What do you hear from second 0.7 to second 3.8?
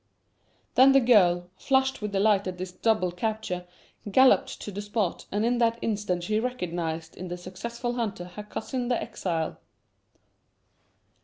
Then the girl, flushed with delight at this double capture,